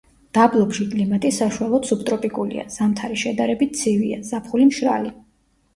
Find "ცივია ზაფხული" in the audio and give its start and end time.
3.83-4.71